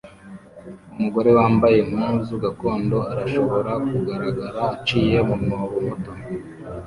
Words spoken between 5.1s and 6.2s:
mu mwobo muto